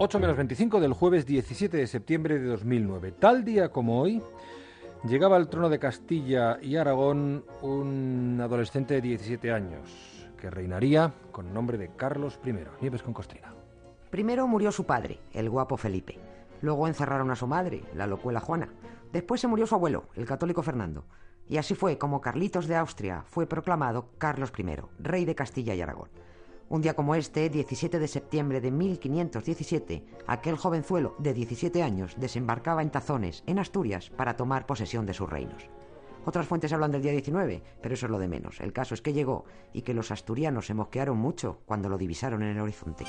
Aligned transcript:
8 0.00 0.20
menos 0.20 0.36
25 0.36 0.78
del 0.78 0.92
jueves 0.92 1.26
17 1.26 1.76
de 1.76 1.88
septiembre 1.88 2.38
de 2.38 2.46
2009. 2.46 3.10
Tal 3.18 3.44
día 3.44 3.72
como 3.72 4.00
hoy, 4.00 4.22
llegaba 5.02 5.34
al 5.34 5.48
trono 5.48 5.68
de 5.68 5.80
Castilla 5.80 6.56
y 6.62 6.76
Aragón 6.76 7.44
un 7.62 8.38
adolescente 8.40 8.94
de 8.94 9.00
17 9.00 9.50
años, 9.50 10.30
que 10.40 10.50
reinaría 10.50 11.12
con 11.32 11.52
nombre 11.52 11.78
de 11.78 11.88
Carlos 11.96 12.38
I. 12.46 12.54
Nieves 12.80 13.02
con 13.02 13.12
Costrina. 13.12 13.52
Primero 14.08 14.46
murió 14.46 14.70
su 14.70 14.86
padre, 14.86 15.18
el 15.32 15.50
guapo 15.50 15.76
Felipe. 15.76 16.16
Luego 16.60 16.86
encerraron 16.86 17.32
a 17.32 17.36
su 17.36 17.48
madre, 17.48 17.82
la 17.92 18.06
locuela 18.06 18.38
Juana. 18.38 18.68
Después 19.12 19.40
se 19.40 19.48
murió 19.48 19.66
su 19.66 19.74
abuelo, 19.74 20.04
el 20.14 20.26
católico 20.26 20.62
Fernando. 20.62 21.06
Y 21.48 21.56
así 21.56 21.74
fue 21.74 21.98
como 21.98 22.20
Carlitos 22.20 22.68
de 22.68 22.76
Austria 22.76 23.24
fue 23.26 23.48
proclamado 23.48 24.10
Carlos 24.18 24.52
I, 24.56 24.76
rey 25.00 25.24
de 25.24 25.34
Castilla 25.34 25.74
y 25.74 25.80
Aragón. 25.80 26.08
Un 26.70 26.82
día 26.82 26.94
como 26.94 27.14
este, 27.14 27.48
17 27.48 27.98
de 27.98 28.08
septiembre 28.08 28.60
de 28.60 28.70
1517, 28.70 30.04
aquel 30.26 30.56
jovenzuelo 30.56 31.14
de 31.18 31.32
17 31.32 31.82
años 31.82 32.14
desembarcaba 32.18 32.82
en 32.82 32.90
Tazones, 32.90 33.42
en 33.46 33.58
Asturias, 33.58 34.10
para 34.10 34.36
tomar 34.36 34.66
posesión 34.66 35.06
de 35.06 35.14
sus 35.14 35.30
reinos. 35.30 35.70
Otras 36.26 36.46
fuentes 36.46 36.70
hablan 36.74 36.92
del 36.92 37.00
día 37.00 37.12
19, 37.12 37.62
pero 37.80 37.94
eso 37.94 38.04
es 38.04 38.12
lo 38.12 38.18
de 38.18 38.28
menos. 38.28 38.60
El 38.60 38.74
caso 38.74 38.92
es 38.92 39.00
que 39.00 39.14
llegó 39.14 39.46
y 39.72 39.80
que 39.80 39.94
los 39.94 40.10
asturianos 40.10 40.66
se 40.66 40.74
mosquearon 40.74 41.16
mucho 41.16 41.60
cuando 41.64 41.88
lo 41.88 41.96
divisaron 41.96 42.42
en 42.42 42.50
el 42.50 42.60
horizonte. 42.60 43.04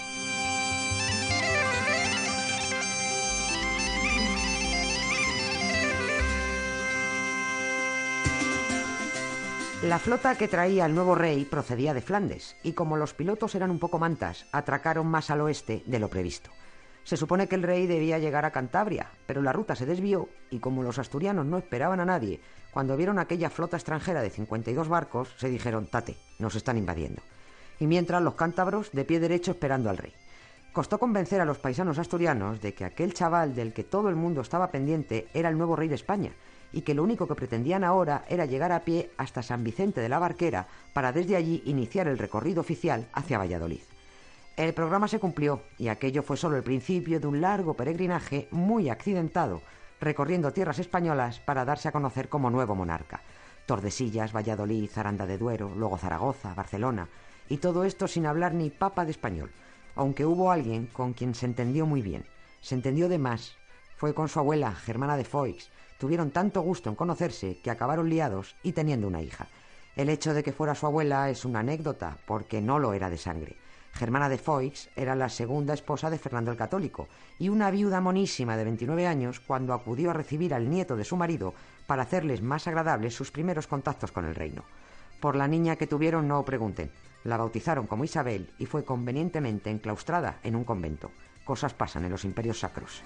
La 9.83 9.97
flota 9.97 10.35
que 10.35 10.49
traía 10.49 10.85
el 10.85 10.93
nuevo 10.93 11.15
rey 11.15 11.45
procedía 11.45 11.93
de 11.93 12.01
Flandes, 12.01 12.57
y 12.63 12.73
como 12.73 12.97
los 12.97 13.13
pilotos 13.13 13.55
eran 13.55 13.71
un 13.71 13.79
poco 13.79 13.97
mantas, 13.97 14.45
atracaron 14.51 15.07
más 15.07 15.29
al 15.29 15.39
oeste 15.39 15.83
de 15.85 15.99
lo 15.99 16.09
previsto. 16.09 16.49
Se 17.05 17.15
supone 17.15 17.47
que 17.47 17.55
el 17.55 17.63
rey 17.63 17.87
debía 17.87 18.19
llegar 18.19 18.43
a 18.43 18.51
Cantabria, 18.51 19.07
pero 19.25 19.41
la 19.41 19.53
ruta 19.53 19.77
se 19.77 19.85
desvió 19.85 20.27
y 20.49 20.59
como 20.59 20.83
los 20.83 20.99
asturianos 20.99 21.45
no 21.45 21.57
esperaban 21.57 22.01
a 22.01 22.05
nadie, 22.05 22.41
cuando 22.71 22.97
vieron 22.97 23.19
aquella 23.19 23.49
flota 23.49 23.77
extranjera 23.77 24.21
de 24.21 24.29
52 24.29 24.89
barcos, 24.89 25.29
se 25.37 25.47
dijeron, 25.47 25.87
tate, 25.87 26.17
nos 26.39 26.55
están 26.55 26.77
invadiendo. 26.77 27.21
Y 27.79 27.87
mientras 27.87 28.21
los 28.21 28.35
cántabros 28.35 28.91
de 28.91 29.05
pie 29.05 29.21
derecho 29.21 29.51
esperando 29.51 29.89
al 29.89 29.97
rey. 29.97 30.11
Costó 30.73 30.99
convencer 30.99 31.39
a 31.39 31.45
los 31.45 31.57
paisanos 31.57 31.99
asturianos 31.99 32.59
de 32.59 32.73
que 32.73 32.83
aquel 32.83 33.13
chaval 33.13 33.55
del 33.55 33.71
que 33.71 33.85
todo 33.85 34.09
el 34.09 34.17
mundo 34.17 34.41
estaba 34.41 34.71
pendiente 34.71 35.29
era 35.33 35.47
el 35.47 35.57
nuevo 35.57 35.77
rey 35.77 35.87
de 35.87 35.95
España, 35.95 36.33
y 36.71 36.81
que 36.81 36.93
lo 36.93 37.03
único 37.03 37.27
que 37.27 37.35
pretendían 37.35 37.83
ahora 37.83 38.25
era 38.29 38.45
llegar 38.45 38.71
a 38.71 38.83
pie 38.83 39.11
hasta 39.17 39.43
San 39.43 39.63
Vicente 39.63 40.01
de 40.01 40.09
la 40.09 40.19
Barquera 40.19 40.67
para 40.93 41.11
desde 41.11 41.35
allí 41.35 41.61
iniciar 41.65 42.07
el 42.07 42.17
recorrido 42.17 42.61
oficial 42.61 43.07
hacia 43.13 43.37
Valladolid. 43.37 43.81
El 44.55 44.73
programa 44.73 45.07
se 45.07 45.19
cumplió 45.19 45.61
y 45.77 45.87
aquello 45.87 46.21
fue 46.21 46.35
solo 46.35 46.57
el 46.57 46.63
principio 46.63 47.19
de 47.19 47.27
un 47.27 47.39
largo 47.39 47.75
peregrinaje 47.75 48.47
muy 48.51 48.89
accidentado, 48.89 49.61
recorriendo 50.01 50.51
tierras 50.51 50.79
españolas 50.79 51.39
para 51.39 51.65
darse 51.65 51.87
a 51.87 51.91
conocer 51.91 52.29
como 52.29 52.49
nuevo 52.49 52.75
monarca. 52.75 53.21
Tordesillas, 53.65 54.35
Valladolid, 54.35 54.89
Aranda 54.95 55.25
de 55.25 55.37
Duero, 55.37 55.71
luego 55.75 55.97
Zaragoza, 55.97 56.53
Barcelona, 56.55 57.07
y 57.47 57.57
todo 57.57 57.83
esto 57.83 58.07
sin 58.07 58.25
hablar 58.25 58.53
ni 58.53 58.69
papa 58.69 59.05
de 59.05 59.11
español, 59.11 59.51
aunque 59.95 60.25
hubo 60.25 60.51
alguien 60.51 60.87
con 60.87 61.13
quien 61.13 61.35
se 61.35 61.45
entendió 61.45 61.85
muy 61.85 62.01
bien. 62.01 62.25
Se 62.61 62.75
entendió 62.75 63.09
de 63.09 63.17
más. 63.17 63.55
Fue 63.99 64.15
con 64.15 64.29
su 64.29 64.39
abuela, 64.39 64.73
Germana 64.73 65.17
de 65.17 65.25
Foix, 65.25 65.69
Tuvieron 65.99 66.31
tanto 66.31 66.61
gusto 66.61 66.89
en 66.89 66.95
conocerse 66.95 67.57
que 67.61 67.69
acabaron 67.69 68.09
liados 68.09 68.55
y 68.63 68.71
teniendo 68.71 69.05
una 69.05 69.21
hija. 69.21 69.47
El 69.97 70.07
hecho 70.07 70.33
de 70.33 70.43
que 70.43 70.53
fuera 70.53 70.73
su 70.73 70.85
abuela 70.85 71.29
es 71.29 71.43
una 71.43 71.59
anécdota, 71.59 72.17
porque 72.25 72.61
no 72.61 72.79
lo 72.79 72.93
era 72.93 73.09
de 73.09 73.17
sangre. 73.17 73.57
Germana 73.91 74.29
de 74.29 74.37
Foix 74.37 74.89
era 74.95 75.13
la 75.15 75.27
segunda 75.27 75.73
esposa 75.73 76.09
de 76.09 76.17
Fernando 76.17 76.51
el 76.51 76.57
Católico 76.57 77.09
y 77.37 77.49
una 77.49 77.69
viuda 77.69 77.99
monísima 77.99 78.55
de 78.55 78.63
29 78.63 79.05
años 79.05 79.41
cuando 79.41 79.73
acudió 79.73 80.11
a 80.11 80.13
recibir 80.13 80.53
al 80.53 80.69
nieto 80.69 80.95
de 80.95 81.03
su 81.03 81.17
marido 81.17 81.53
para 81.85 82.03
hacerles 82.03 82.41
más 82.41 82.65
agradables 82.67 83.13
sus 83.13 83.31
primeros 83.31 83.67
contactos 83.67 84.13
con 84.13 84.23
el 84.23 84.35
reino. 84.35 84.63
Por 85.19 85.35
la 85.35 85.49
niña 85.49 85.75
que 85.75 85.87
tuvieron 85.87 86.29
no 86.29 86.45
pregunten. 86.45 86.91
La 87.25 87.35
bautizaron 87.35 87.87
como 87.87 88.05
Isabel 88.05 88.53
y 88.57 88.67
fue 88.67 88.85
convenientemente 88.85 89.69
enclaustrada 89.69 90.39
en 90.43 90.55
un 90.55 90.63
convento. 90.63 91.11
Cosas 91.43 91.73
pasan 91.73 92.05
en 92.05 92.11
los 92.11 92.23
imperios 92.23 92.59
sacros. 92.59 93.03